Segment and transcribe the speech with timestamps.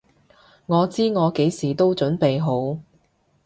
[0.65, 2.79] 我知我幾時都準備好！